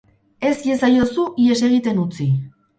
Ez 0.51 0.53
iezaiozu 0.69 1.27
ihes 1.45 1.61
egiten 1.71 2.05
utzi! 2.09 2.29